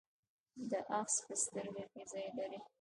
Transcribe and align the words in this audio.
دا 0.69 0.79
آخذه 0.99 1.21
په 1.27 1.33
سترګه 1.43 1.83
کې 1.91 2.01
ځای 2.11 2.27
لري. 2.37 2.59